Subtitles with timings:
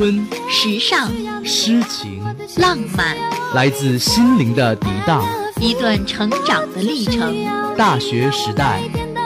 [0.00, 1.10] 春、时尚、
[1.44, 2.24] 诗情、
[2.56, 3.14] 浪漫，
[3.52, 5.22] 来自心灵的涤荡，
[5.60, 7.44] 一段成长的历程。
[7.76, 8.80] 大学时代，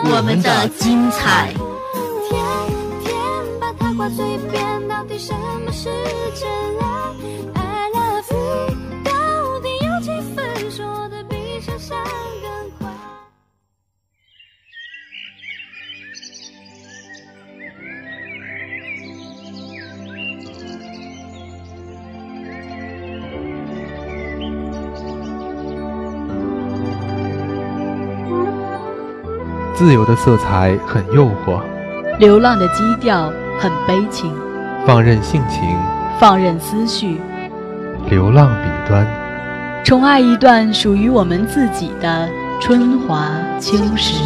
[0.05, 1.55] 我们的精彩。
[2.29, 2.43] 天
[3.05, 3.15] 天
[3.61, 5.33] 把它挂嘴边，到底什
[5.65, 5.91] 么是
[6.35, 7.54] 真爱
[29.85, 31.61] 自由的色彩很诱惑，
[32.19, 34.33] 流浪的基调很悲情，
[34.87, 35.61] 放任性情，
[36.19, 37.21] 放任思绪，
[38.09, 39.07] 流浪彼端，
[39.85, 42.27] 宠爱一段属于我们自己的
[42.63, 43.29] 春华
[43.61, 44.25] 秋实。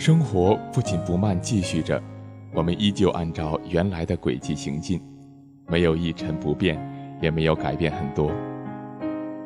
[0.00, 2.02] 生活不紧不慢继续着，
[2.54, 4.98] 我们依旧按照原来的轨迹行进，
[5.68, 6.80] 没有一成不变，
[7.20, 8.32] 也没有改变很多。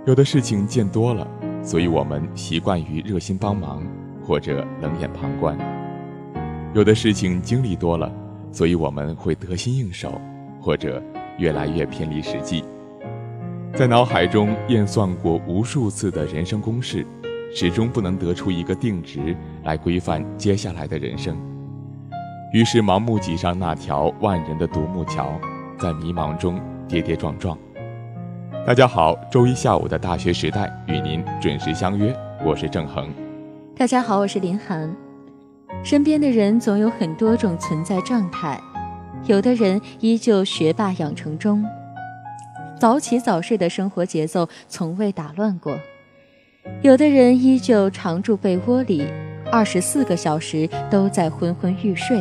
[0.06, 1.26] 有的事情见多了，
[1.60, 3.82] 所以我们习惯于热心帮忙
[4.24, 5.56] 或者冷眼旁观；
[6.72, 8.08] 有的事情经历多了，
[8.52, 10.20] 所以我们会得心应手，
[10.60, 11.02] 或者
[11.36, 12.62] 越来越偏离实际。
[13.74, 17.04] 在脑海中验算过无数次的人生公式。
[17.56, 21.36] 始终不能得出一个定值来规范接下来的人生，
[22.52, 25.40] 于是盲目挤上那条万人的独木桥，
[25.78, 27.56] 在迷茫中跌跌撞撞。
[28.66, 32.12] 大家好，周一下午的大学时代与您准时相约，
[32.44, 33.08] 我是郑恒。
[33.76, 34.92] 大家好，我是林涵。
[35.84, 38.60] 身边的人总有很多种存在状态，
[39.26, 41.64] 有的人依旧学霸养成中，
[42.80, 45.78] 早起早睡的生活节奏从未打乱过。
[46.82, 49.06] 有的人依旧常住被窝里，
[49.50, 52.18] 二十四个小时都在昏昏欲睡；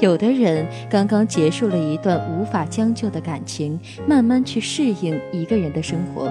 [0.00, 6.30] 有的人刚刚结束了一段无法将就的感情，慢慢去适应一个人的生活；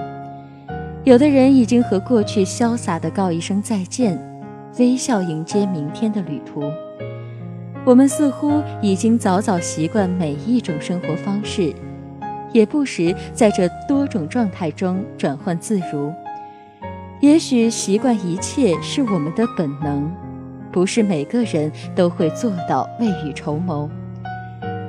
[1.04, 4.20] 有的人已经和过去潇洒地告一声再见，
[4.80, 6.64] 微笑迎接明天的旅途。
[7.86, 11.74] 我们似乎已经早早习惯每一种生活方式，
[12.52, 16.12] 也不时在这多种状态中转换自如。
[17.20, 20.12] 也许习惯一切是我们的本能，
[20.72, 23.90] 不是每个人都会做到未雨绸缪。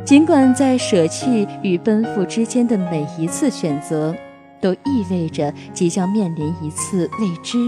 [0.05, 4.15] 尽管在舍弃与奔赴之间的每一次选择，
[4.61, 7.59] 都意味着即将面临一次未知，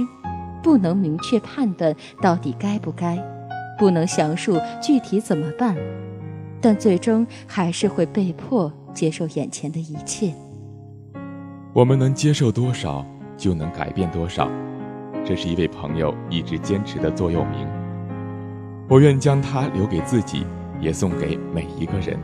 [0.63, 3.19] 不能明确判断到底该不该，
[3.79, 5.75] 不能详述具体怎么办，
[6.61, 10.35] 但最终还是会被迫接受眼前的一切。
[11.73, 13.07] 我们能接受多少？
[13.41, 14.51] 就能改变多少，
[15.25, 17.67] 这是一位朋友一直坚持的座右铭。
[18.87, 20.45] 我愿将它留给自己，
[20.79, 22.19] 也送给每一个人。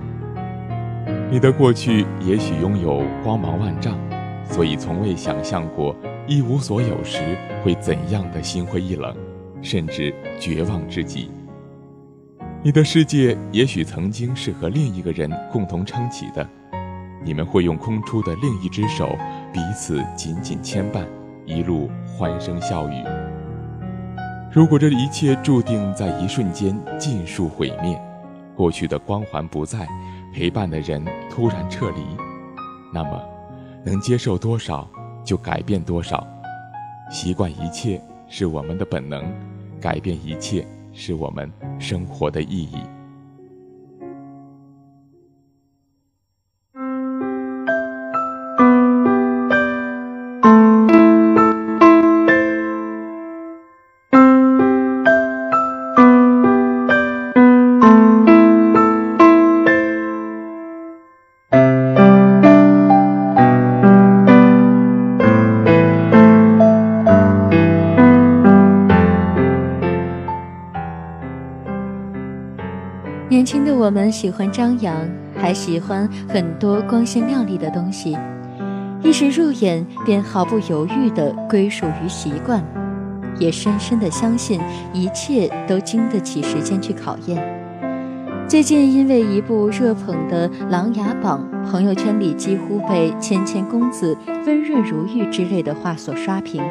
[1.31, 3.97] 你的过去也许拥有光芒万丈，
[4.44, 9.16] 所以从未想象过一无所有时会怎样的心灰意冷，
[9.62, 11.31] 甚至绝望至极。
[12.62, 16.46] 你的世界也许曾经是和另一个人共同撑起的。
[17.25, 19.17] 你们会用空出的另一只手，
[19.56, 21.06] 彼此紧紧牵绊，
[21.47, 23.03] 一路欢声笑语。
[24.53, 27.99] 如果这一切注定在一瞬间尽数毁灭，
[28.55, 29.88] 过去的光环不在，
[30.35, 32.03] 陪伴的人突然撤离，
[32.93, 33.19] 那么，
[33.82, 34.87] 能接受多少
[35.25, 36.23] 就改变多少。
[37.11, 37.99] 习惯一切
[38.29, 39.25] 是我们的本能，
[39.81, 42.76] 改变一切是我们生活的意义。
[73.28, 74.94] 年轻的我们喜欢张扬，
[75.37, 78.17] 还喜欢很多光鲜亮丽的东西，
[79.02, 82.62] 一时入眼便毫不犹豫地归属于习惯，
[83.40, 84.61] 也深深地相信
[84.93, 87.43] 一切都经得起时间去考验。
[88.46, 96.62] 最近因为一部热捧的《琅琊榜》，朋友圈里几乎被“谦谦公子”“温润如玉”之类的话所刷屏。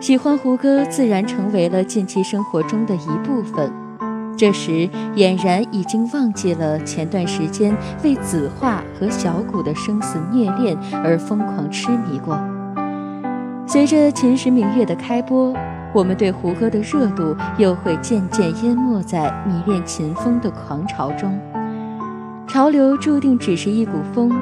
[0.00, 3.70] 喜欢胡歌，自然成为了近期生活中的一部分。
[4.36, 12.38] 这时俨然已经忘记了前段时间为子画和小谷的生死虐恋而疯狂痴迷过。
[13.66, 15.54] 随着《秦时明月》的开播，
[15.92, 21.38] 我们对胡歌的热度又会渐渐淹没在迷恋秦风的狂潮中。
[22.48, 24.32] 潮流注定只是一股风，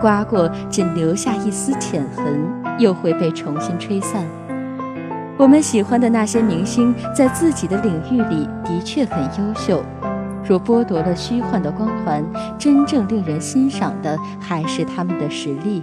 [0.00, 2.40] 刮过仅留下一丝浅痕，
[2.78, 4.24] 又会被重新吹散。
[5.40, 9.82] 我们喜欢的那些明星，在自己的领域里的确很优秀。
[10.44, 12.22] 若剥夺了虚幻的光环，
[12.58, 15.82] 真正令人欣赏的还是他们的实力。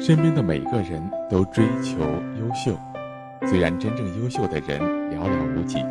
[0.00, 1.98] 身边的每个人都追求
[2.38, 2.74] 优秀，
[3.46, 4.80] 虽然真正优秀的人
[5.10, 5.84] 寥寥无几。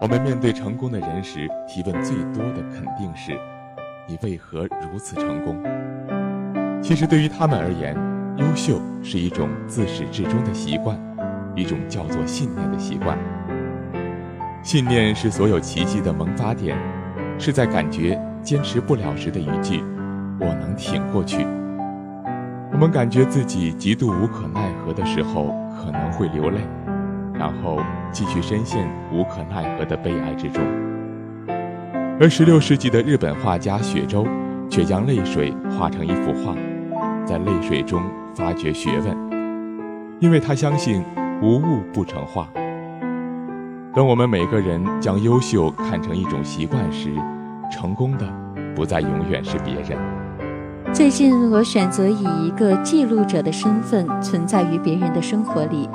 [0.00, 3.38] 我们面对成功的人时，提问最多的肯定是：
[4.08, 5.62] 你为何如此成功？
[6.82, 7.96] 其实对于他们而言，
[8.36, 10.98] 优秀是一种自始至终的习惯。
[11.54, 13.18] 一种叫做信念的习惯。
[14.62, 16.78] 信念是所有奇迹的萌发点，
[17.38, 19.82] 是在感觉坚持不了时的一句
[20.38, 21.44] “我能挺过去”。
[22.72, 26.60] 我们感觉自己极度无可奈何的时候，可能会流泪，
[27.34, 27.80] 然后
[28.12, 30.62] 继续深陷无可奈何的悲哀之中。
[32.20, 34.26] 而十六世纪的日本画家雪舟，
[34.70, 36.54] 却将泪水画成一幅画，
[37.26, 38.00] 在泪水中
[38.34, 39.16] 发掘学问，
[40.20, 41.02] 因为他相信。
[41.42, 42.48] 无物不成画。
[43.92, 47.12] 当我们每个人将优秀看成一种习惯时，
[47.68, 48.24] 成功的
[48.76, 49.98] 不再永远是别人。
[50.92, 55.90] 最近，我选择以一个记录者的身份存在于别人的生活里，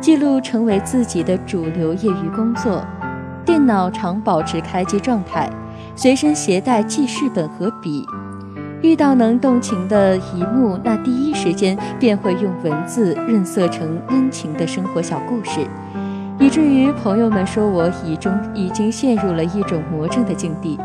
[0.00, 2.82] 记录成为自己的主流业余工作。
[3.44, 5.50] 电脑常保持开机状态，
[5.94, 8.02] 随身携带记事本和笔。
[8.82, 15.60] 遇到能动情的一幕，那第一时间便会用文字润色成温情的生活小故事，
[16.38, 20.78] 以至于朋友们说我已中已经陷入了一种魔怔的境地。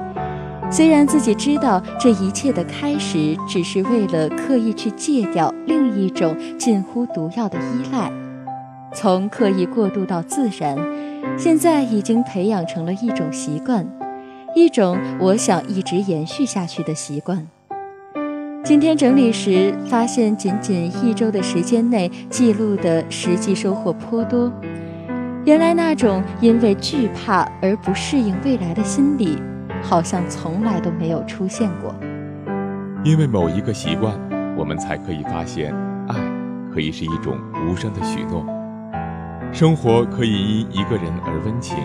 [0.70, 8.12] 虽然自己知道这一切的开始只是为了刻意去戒掉另一种近乎毒药的依赖，
[8.94, 10.78] 从刻意过渡到自然，
[11.38, 13.88] 现在已经培养成了一种习惯，
[14.54, 17.48] 一种我想一直延续下去的习惯。
[18.66, 24.52] 今天整理时发现，仅仅一周的时间内记录的实际收获颇多。
[25.46, 29.38] 原来那种因为惧怕而不适应未来的心理，
[29.84, 31.94] 好像从来都没有出现过。
[33.04, 34.16] 因为某一个习惯，
[34.58, 35.72] 我们才可以发现，
[36.08, 36.16] 爱
[36.74, 37.38] 可以是一种
[37.70, 38.44] 无声的许诺，
[39.54, 41.78] 生活可以因一个人而温情。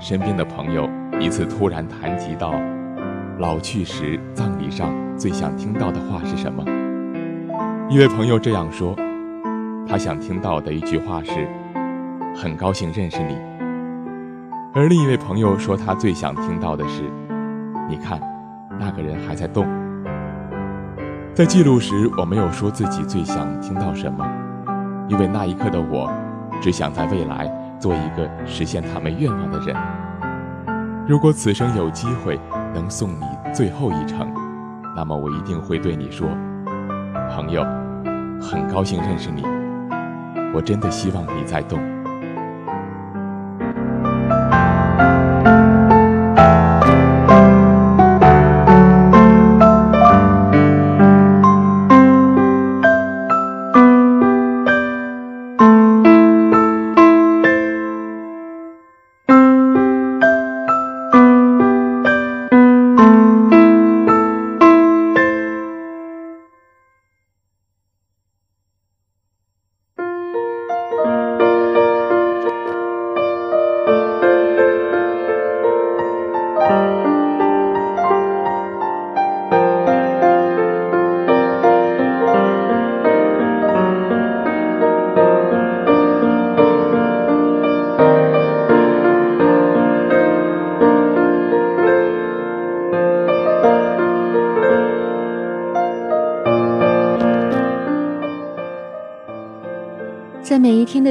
[0.00, 0.88] 身边的朋友
[1.20, 2.54] 一次突然谈及到。
[3.38, 6.64] 老去时，葬礼上最想听到的话是什么？
[7.90, 8.94] 一位朋友这样说，
[9.88, 11.48] 他想听到的一句话是
[12.34, 13.36] “很高兴认识你”。
[14.72, 17.02] 而另一位朋友说，他最想听到的是
[17.90, 18.20] “你看，
[18.78, 19.66] 那个人还在动”。
[21.34, 24.24] 在记录时，我没有说自己最想听到什么，
[25.08, 26.08] 因为那一刻的我，
[26.62, 27.50] 只想在未来
[27.80, 29.76] 做一个实现他们愿望的人。
[31.08, 32.38] 如果此生有机会，
[32.74, 34.28] 能送你最后一程，
[34.96, 36.28] 那么我一定会对你说
[37.30, 37.62] ：“朋友，
[38.40, 39.42] 很高兴认识你，
[40.52, 41.78] 我真的希望你在动。”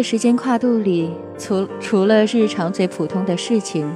[0.04, 3.90] 时间跨度里，除除了日常最普通的事情，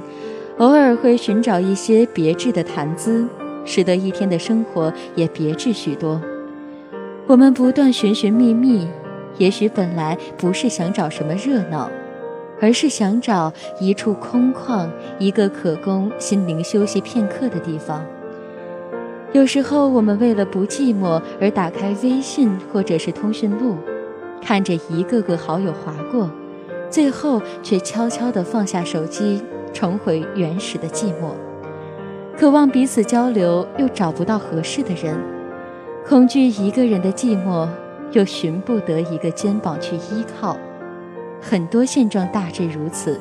[0.56, 3.28] 偶尔会寻找一些别致的谈资，
[3.64, 6.20] 使得一天的生活也别致许多。
[7.26, 8.88] 我们不断寻寻觅觅，
[9.36, 11.90] 也许本来不是想找什么热闹，
[12.60, 14.88] 而是想找一处空旷、
[15.18, 18.02] 一个可供心灵休息片刻的地方。
[19.32, 23.76] 有时候，我们为了不寂寞而打开微信或者是通讯录，
[24.40, 26.30] 看着一个个好友划过，
[26.90, 29.42] 最后却悄悄地放下手机，
[29.72, 31.32] 重回原始的寂寞。
[32.36, 35.18] 渴望彼此交流，又找不到合适的人。
[36.06, 37.68] 恐惧一个人的寂寞，
[38.12, 40.56] 又寻不得一个肩膀去依靠。
[41.40, 43.20] 很多现状大致如此。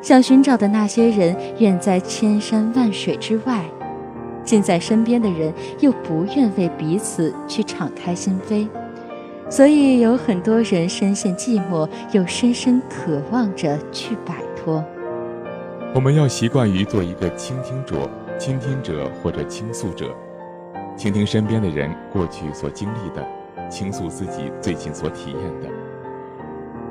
[0.00, 3.64] 想寻找的那些人远在千山万水之外，
[4.42, 8.66] 近在身边的人又不愿为彼此去敞开心扉，
[9.52, 14.82] 所以有很多人深陷寂寞，又深深渴望着去摆脱。
[15.94, 20.06] 我们要习惯于做一个倾听者、倾听者或者倾诉者。
[20.96, 23.22] 倾听身边的人过去所经历的，
[23.68, 25.68] 倾诉自己最近所体验的，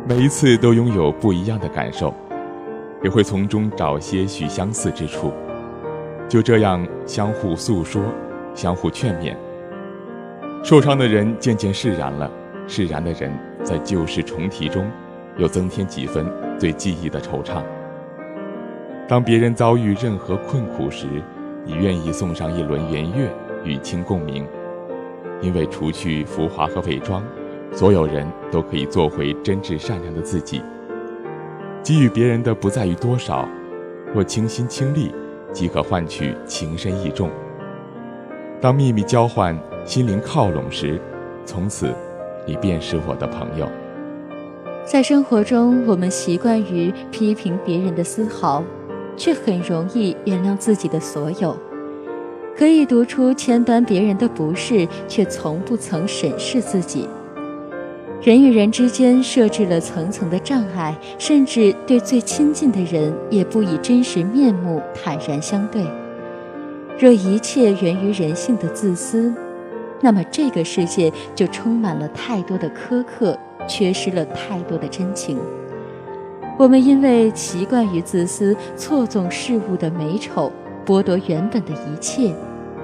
[0.07, 2.13] 每一次都拥有不一样的感受，
[3.03, 5.33] 也会从中找些许相似之处。
[6.29, 8.03] 就这样相互诉说，
[8.53, 9.35] 相互劝勉，
[10.61, 12.31] 受伤的人渐渐释然了，
[12.67, 13.31] 释然的人
[13.63, 14.89] 在旧事重提中，
[15.37, 16.25] 又增添几分
[16.59, 17.63] 对记忆的惆怅。
[19.07, 21.05] 当别人遭遇任何困苦时，
[21.65, 23.29] 你愿意送上一轮圆月。
[23.63, 24.43] 与清共鸣，
[25.39, 27.23] 因为除去浮华和伪装，
[27.71, 30.63] 所有人都可以做回真挚善良的自己。
[31.83, 33.47] 给予别人的不在于多少，
[34.15, 35.13] 若倾心倾力，
[35.53, 37.29] 即可换取情深意重。
[38.59, 40.99] 当秘密交换，心灵靠拢时，
[41.45, 41.93] 从此，
[42.45, 43.67] 你便是我的朋友。
[44.83, 48.63] 在生活中，我们习惯于批评别人的丝毫，
[49.15, 51.55] 却很容易原谅自己的所有。
[52.57, 57.07] 可以读出千般别人的不是，却从不曾审视自己。
[58.21, 65.83] 人与人之间设置了层层的障碍，甚至对最亲近的人也不以真实面目坦然相对。
[66.99, 69.33] 若一切源于人性的自私，
[70.01, 75.39] 那么这个世界就充满了太多的苛刻，缺失了太多的真情。
[76.57, 80.51] 我们因为习惯于自私，错纵事物的美丑，
[80.85, 82.33] 剥夺原本的一切。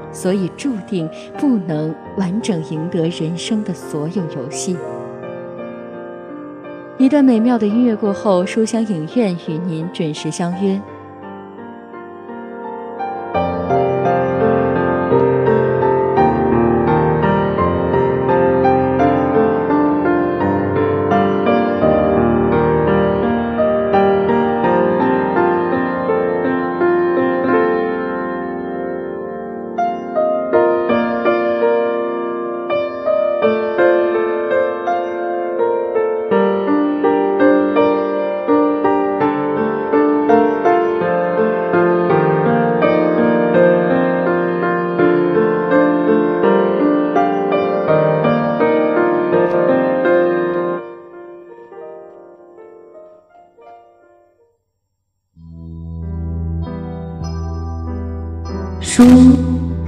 [0.10, 1.08] 所以注定
[1.38, 4.76] 不能完整赢得人生的所有游戏。
[6.98, 10.82] 一段美妙的音乐过后，书香影院与您准时相约。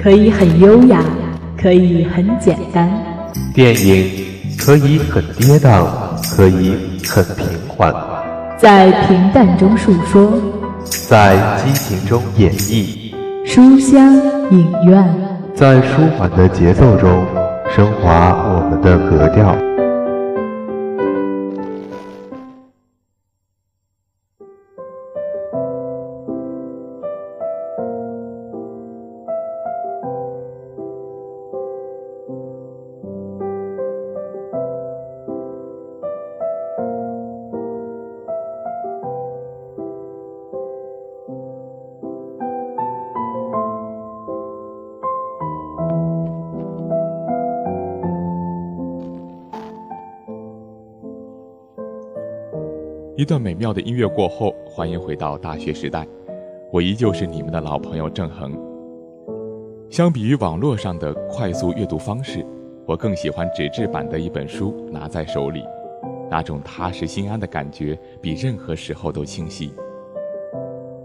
[0.02, 1.04] 可以很优雅，
[1.62, 2.88] 可以很简单；
[3.54, 4.10] 电影
[4.58, 5.86] 可以很跌宕，
[6.36, 6.74] 可以
[7.06, 7.94] 很平缓。
[8.58, 10.32] 在平淡中述说，
[11.10, 13.14] 在激情中演绎。
[13.46, 14.16] 书香
[14.52, 15.06] 影院，
[15.54, 17.26] 在舒缓的节奏中
[17.76, 19.54] 升华我们的格调。
[53.30, 56.04] 一段美妙的音乐过后，欢迎回到大学时代，
[56.74, 58.58] 我依旧是你们的老朋友郑恒。
[59.88, 62.44] 相比于网络上的快速阅读方式，
[62.88, 65.64] 我更喜欢纸质版的一本书拿在手里，
[66.28, 69.72] 那种踏实心安的感觉比任何时候都清晰。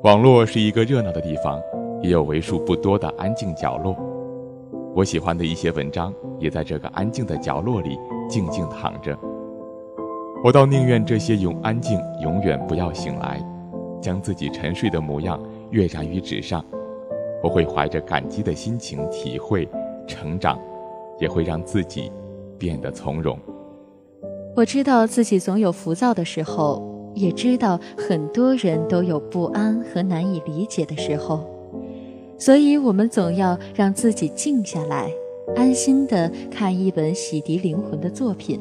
[0.03, 1.61] 网络是一个热闹的地方，
[2.01, 3.95] 也有为数不多的安静角落。
[4.95, 7.99] 我喜欢的一些文章也在这个安静的角落里
[8.31, 9.15] 静静躺着。
[10.45, 13.43] 我倒宁愿这些永安静永远不要醒来，
[13.99, 16.63] 将自己沉睡的模样跃然于纸上，
[17.43, 19.67] 我会怀着感激的心情体会、
[20.07, 20.61] 成长，
[21.19, 22.13] 也会让自己
[22.59, 23.39] 变得从容。
[24.55, 31.49] 我知道自己总有浮躁的时候，也知道很多人都有不安和难以理解的时候，
[32.37, 35.11] 所以我们总要让自己静下来，
[35.57, 38.61] 安心的看一本洗涤灵魂的作品。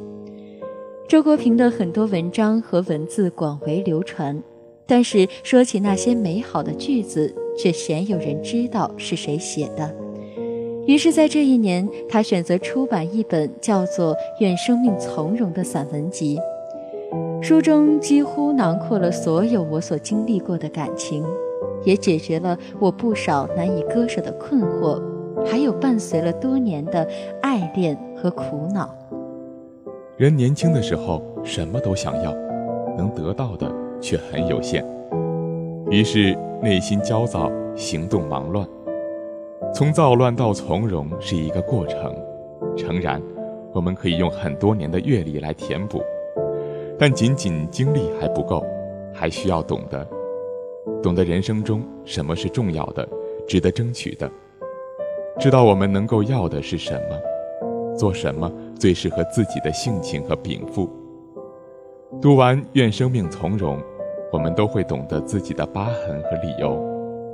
[1.07, 4.41] 周国平的很多文章和文字广为流传，
[4.87, 9.93] 但是说起那些美好的句子，却鲜有人知道是谁写的。
[10.87, 16.39] 于是，在这一年，他选择出版一本叫做《愿生命从容》的散文集。
[17.41, 21.23] 书中几乎囊括了所有我所经历过的感情，
[21.83, 25.01] 也解决了我不少难以割舍的困惑，
[25.45, 27.07] 还有伴随了多年的
[27.41, 28.95] 爱恋和苦恼。
[30.15, 32.31] 人年轻的时候什么都想要，
[32.95, 33.67] 能得到的
[33.99, 34.85] 却很有限，
[35.89, 38.67] 于是内心焦躁，行动忙乱。
[39.73, 42.15] 从躁乱到从容是一个过程，
[42.77, 43.19] 诚然，
[43.73, 46.03] 我们可以用很多年的阅历来填补，
[46.99, 48.63] 但仅仅经历还不够，
[49.11, 50.07] 还需要懂得，
[51.01, 53.07] 懂得人生中什么是重要的，
[53.47, 54.29] 值得争取的，
[55.39, 60.89] 知道我们能够要的是什么，做什么最适合自己的性情和禀赋。
[62.21, 63.77] 读完《愿生命从容》，
[64.31, 66.81] 我们都会懂得自己的疤痕和理由，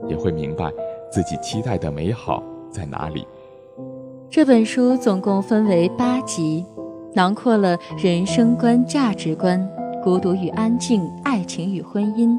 [0.08, 0.72] 也会明白。
[1.12, 3.25] 自己期待的美好在哪里？
[4.29, 6.63] 这本书总共分为八集，
[7.13, 9.67] 囊括了人生观、价值观、
[10.03, 12.38] 孤独与安静、爱情与婚姻、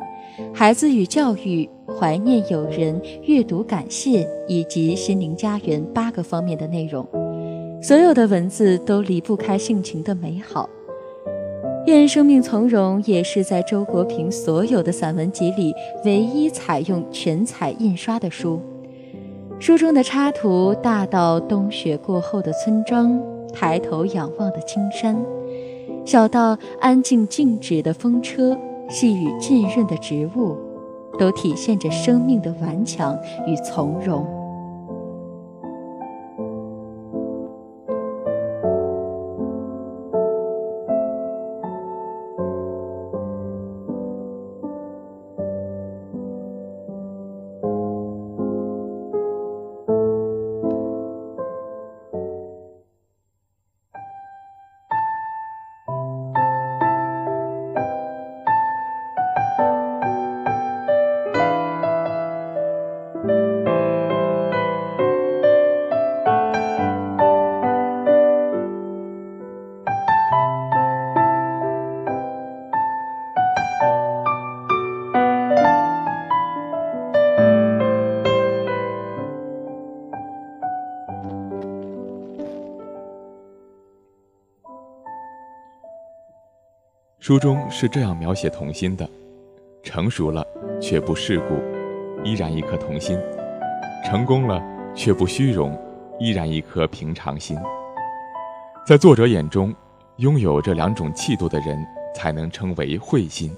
[0.54, 7.04] 孩子与教育、怀念友人、阅读感谢以及心灵家园八个方面的内容。
[7.82, 10.68] 所有的文字都离不开性情的美好。
[11.86, 15.72] 愿生命从容也是在周国平所有的散文集里
[16.04, 18.60] 唯一采用全彩印刷的书。
[19.58, 23.18] 书中的插图大到冬雪过后的村庄，
[23.52, 25.16] 抬头仰望的青山，
[26.04, 28.56] 小到安静静止的风车，
[28.90, 30.56] 细雨浸润的植物，
[31.18, 34.39] 都体现着生命的顽强与从容。
[87.30, 89.08] 书中是这样描写童心的：
[89.84, 90.44] 成熟了
[90.82, 91.54] 却不世故，
[92.24, 93.16] 依然一颗童心；
[94.04, 94.60] 成功了
[94.96, 95.80] 却不虚荣，
[96.18, 97.56] 依然一颗平常心。
[98.84, 99.72] 在作者眼中，
[100.16, 101.78] 拥有这两种气度的人
[102.12, 103.56] 才能称为慧心。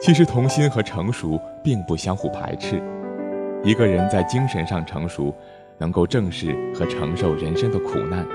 [0.00, 2.82] 其实，童心和成熟并不相互排斥。
[3.62, 5.32] 一个人在精神上成熟，
[5.78, 8.26] 能够正视和承受人生的苦难；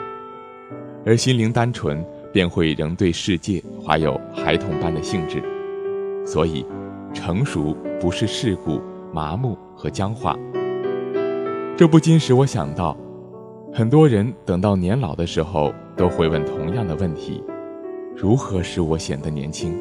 [1.05, 2.01] 而心灵单纯。
[2.37, 5.41] 便会仍对世界怀有孩童般的兴致，
[6.23, 6.63] 所以，
[7.11, 8.79] 成熟不是世故、
[9.11, 10.37] 麻木和僵化。
[11.75, 12.95] 这不禁使我想到，
[13.73, 17.43] 很多人等到年老的时候，都会问同样的问题：
[18.15, 19.75] 如何使我显得年轻？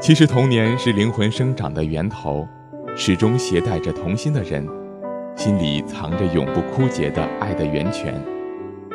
[0.00, 2.46] 其实，童年是灵魂生长的源头，
[2.94, 4.64] 始终携带着童心的人，
[5.34, 8.14] 心里藏着永不枯竭的爱的源泉。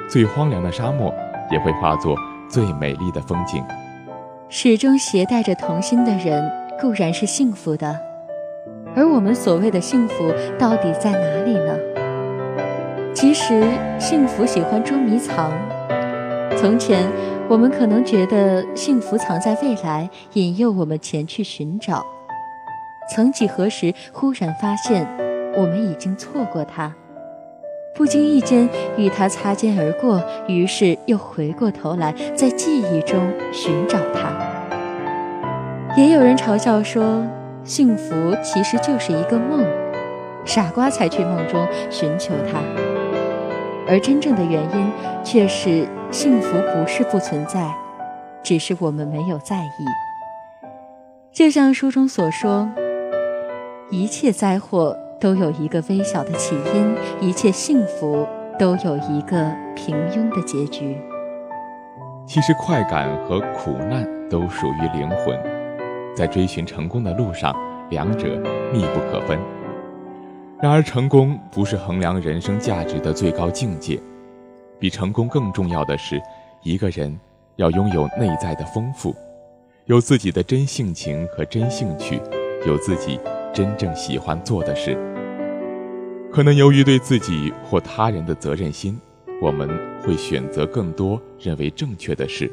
[0.08, 1.14] 最荒凉的沙漠。
[1.52, 2.16] 也会化作
[2.50, 3.64] 最美丽的风景。
[4.50, 8.00] 始终携带着童心的人固然是幸福的，
[8.96, 11.78] 而我们所谓的幸福到底在哪里呢？
[13.14, 13.64] 其实，
[14.00, 15.52] 幸福喜欢捉迷藏。
[16.56, 17.08] 从前，
[17.50, 22.06] 我们可能觉得幸福藏在未来，引诱我们前去寻找。
[23.14, 25.08] 曾几何时，忽然发现，
[25.56, 26.94] 我们已经错过它。
[27.98, 33.20] 不经意间与他擦肩而过，于是又回过头来，在记忆中
[33.52, 34.32] 寻找他。
[35.98, 37.26] 也有人嘲笑说，
[37.64, 39.66] 幸福其实就是一个梦，
[40.46, 42.60] 傻瓜才去梦中寻求它。
[43.88, 44.92] 而真正的原因
[45.24, 47.74] 却是，幸福不是不存在，
[48.44, 50.68] 只是我们没有在意。
[51.34, 52.70] 就像书中所说，
[53.90, 56.96] 一切灾祸都有一个微小的起因，
[57.28, 58.28] 一切幸福
[58.60, 60.98] 都有一个平庸的结局。
[62.26, 65.40] 其实，快感和苦难都属于灵魂，
[66.16, 67.56] 在追寻成功的路上，
[67.90, 68.28] 两者
[68.72, 69.40] 密不可分。
[70.62, 74.00] 然而，成功不是衡量人生价值的最高境界，
[74.78, 76.22] 比成功更重要的是，
[76.64, 77.18] 一个人
[77.56, 79.16] 要拥有内在的丰富，
[79.86, 82.20] 有自己的真性情和真兴趣，
[82.68, 83.20] 有自己
[83.54, 84.98] 真正喜欢做的事。
[86.32, 89.00] 可能由于对自己或他人的责任心。
[89.40, 89.70] 我们
[90.02, 92.52] 会选择更多认为正确的事，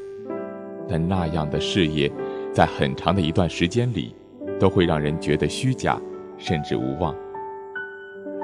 [0.87, 2.12] 但那样的事业，
[2.52, 4.14] 在很长的一段时间里，
[4.61, 5.98] 都会让人觉得虚假，
[6.37, 7.14] 甚至无望。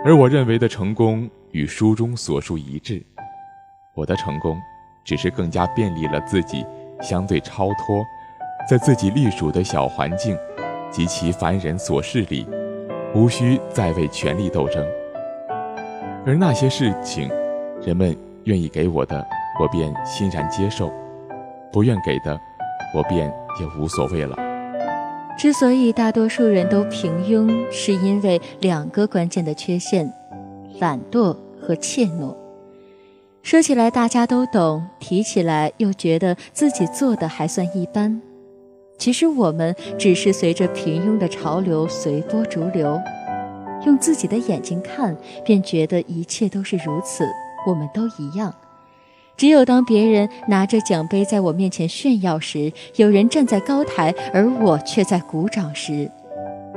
[0.06, 3.04] 而我认为的成功与书中所述一致，
[3.94, 4.58] 我的成功，
[5.04, 6.64] 只是更加便利了自己，
[7.02, 8.02] 相对超脱，
[8.66, 10.34] 在自己隶属的小环境
[10.90, 12.46] 及其凡人琐事里，
[13.14, 14.84] 无需再为权力斗争。
[16.26, 17.30] 而那些事情，
[17.84, 18.16] 人们。
[18.44, 19.22] 愿意给我的，
[19.60, 20.90] 我便欣然接受；
[21.70, 22.40] 不愿给的，
[22.96, 24.34] 我便也无所谓了。
[25.36, 30.10] 之所以大多数人都平庸，是因为两个关键的缺陷：
[30.80, 32.34] 懒惰和怯懦。
[33.42, 38.22] 说起来大家都懂，提起来又觉得自己做的还算一般。
[39.00, 43.00] 其实我们只是随着平庸的潮流随波逐流，
[43.86, 47.24] 用自己的眼睛看，便觉得一切都是如此。
[47.66, 48.54] 我们都一样，
[49.38, 56.10] 只有当别人拿着奖杯在我面前炫耀时，有人站在高台，而我却在鼓掌时，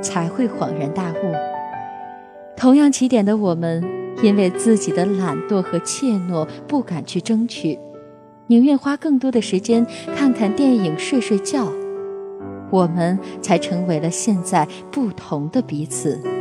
[0.00, 1.32] 才会恍然大悟。
[2.56, 3.84] 同样起点的我们，
[4.22, 7.78] 因为自己的懒惰和怯懦，不敢去争取，
[8.46, 11.70] 宁愿花更多的时间看看电影、睡睡觉，
[12.74, 16.33] 我们才成为了现在不同的彼此。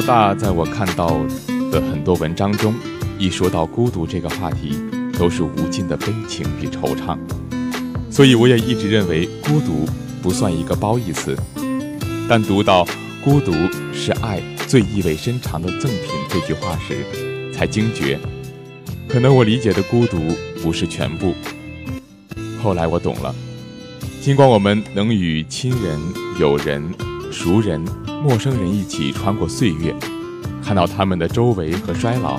[0.00, 1.08] 到大，在我看到
[1.70, 2.74] 的很多文章中，
[3.18, 4.74] 一说到孤独这个话题，
[5.18, 7.18] 都是无尽的悲情与惆怅。
[8.10, 9.86] 所以，我也一直认为孤独
[10.22, 11.36] 不算一个褒义词。
[12.30, 12.86] 但读到
[13.22, 13.52] “孤独
[13.92, 18.18] 是爱最意味深长的赠品”这句话时，才惊觉，
[19.06, 20.18] 可能我理解的孤独
[20.62, 21.34] 不是全部。
[22.62, 23.34] 后来我懂了，
[24.22, 26.00] 尽管我们能与亲人、
[26.38, 26.82] 友人、
[27.30, 27.84] 熟人。
[28.22, 29.96] 陌生人一起穿过岁月，
[30.62, 32.38] 看到他们的周围和衰老，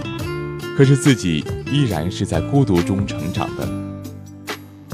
[0.77, 3.67] 可是自己依然是在孤独中成长的。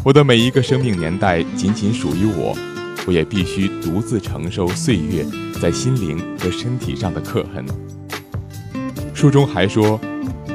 [0.02, 2.58] 我的每一个生命年代仅仅属于我，
[3.06, 5.26] 我也必须独自承受岁月
[5.62, 7.66] 在心灵和身体上的刻痕。
[9.14, 10.00] 书中还说，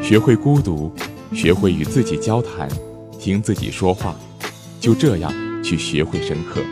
[0.03, 0.91] 学会孤独，
[1.35, 2.67] 学会与自己交谈，
[3.21, 4.17] 听自己说话，
[4.81, 5.31] 就这样
[5.63, 6.63] 去学会深刻。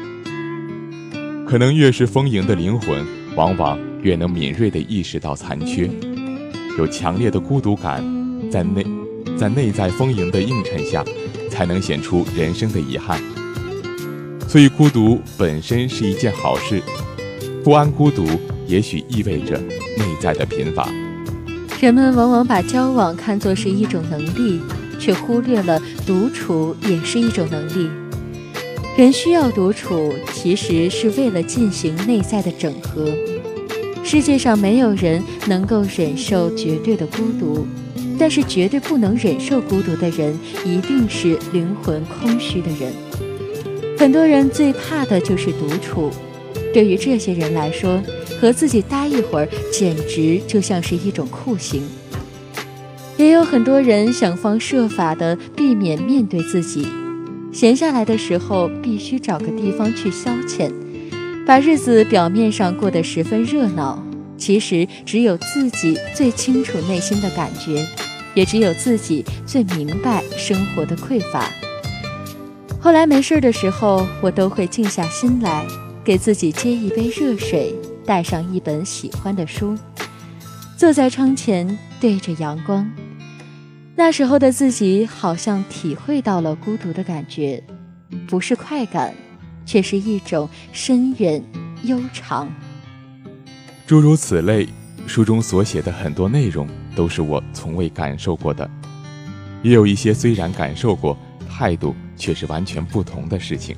[1.47, 3.20] 可能越是丰盈的灵魂。
[3.37, 5.89] 往往越能敏锐地意识到残缺，
[6.79, 8.05] 有强烈的孤独感，
[8.51, 8.85] 在内
[9.39, 11.05] 在内在丰盈的映衬下，
[11.51, 13.21] 才能显出人生的遗憾。
[14.49, 16.83] 所以，孤独本身是一件好事，
[17.63, 18.27] 不安孤独
[18.67, 20.89] 也许意味着内在的贫乏。
[21.81, 24.61] 人们往往把交往看作是一种能力，
[24.99, 27.89] 却忽略了独处也是一种能力。
[29.01, 33.09] 人需要独处，其实是为了进行内在的整合。
[34.05, 37.67] 世界上没有人能够忍受绝对的孤独，
[38.19, 42.93] 但是绝对不能忍受孤独的人，一定是灵魂空虚的人。
[43.97, 46.11] 很多人最怕的就是独处，
[46.75, 48.03] 对于这些人来说，
[48.39, 51.83] 和自己待一会儿，简直就像是一种酷刑。
[53.17, 56.87] 也有很多人想方设法的避免面对自己，
[57.53, 60.71] 闲下来的时候必须找个地方去消遣。
[61.47, 64.01] 把日子表面上过得十分热闹，
[64.37, 67.85] 其实只有自己最清楚内心的感觉，
[68.35, 71.51] 也只有自己最明白生活的匮乏。
[72.79, 75.67] 后来没事的时候，我都会静下心来，
[76.05, 77.75] 给自己接一杯热水，
[78.07, 79.77] 带上一本喜欢的书，
[80.77, 82.89] 坐在窗前对着阳光。
[84.01, 87.63] 那时候的自己好像体会到了孤独的感觉，
[88.27, 89.13] 不是快感。
[89.67, 91.41] 却是一种深远
[91.83, 92.51] 悠长。
[93.87, 94.67] 诸如此类，
[95.07, 98.69] 书中所写的很多内容都是我从未感受过的，
[99.63, 101.17] 也有一些虽然感受过，
[101.49, 103.77] 态度却是完全不同的事情。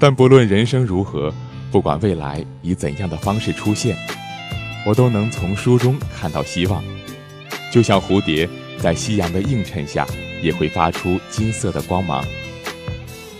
[0.00, 1.32] 但不论人生如何，
[1.70, 3.94] 不管未来以怎样的方式出现，
[4.86, 6.82] 我都能从书中看到希望。
[7.70, 10.06] 就像蝴蝶在夕阳的映衬下，
[10.42, 12.24] 也会发出金色的光芒。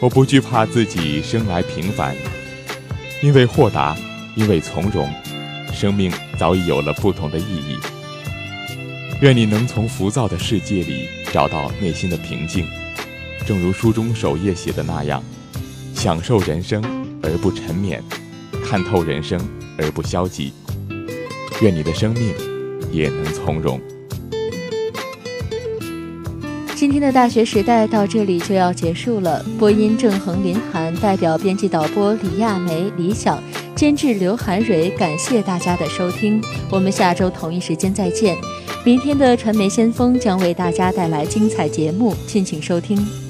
[0.00, 2.14] 我不惧怕自己生来平凡，
[3.22, 3.96] 因为豁达，
[4.34, 5.08] 因为从容，
[5.72, 7.78] 生命早已有了不同的意义。
[9.22, 12.66] 愿你能从浮躁的世界里找到内心的平静，
[13.46, 15.22] 正如书中首页写的那样，
[15.94, 16.82] 享受人生
[17.22, 18.00] 而不沉湎，
[18.62, 19.40] 看透人生
[19.78, 20.52] 而不消极。
[21.62, 22.34] 愿你的生命
[22.92, 23.80] 也能从容。
[26.86, 29.44] 今天的大学时代到这里就要结束了。
[29.58, 33.42] 播音郑恒、林涵，代表编辑导播李亚梅、李想，
[33.74, 36.40] 监制刘涵蕊，感谢大家的收听。
[36.70, 38.36] 我们下周同一时间再见。
[38.84, 43.25] 明天的传媒先锋将为大家带来精彩节目，敬请收听。